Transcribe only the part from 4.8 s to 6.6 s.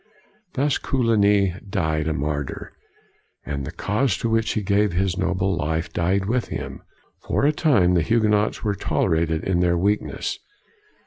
his noble life died with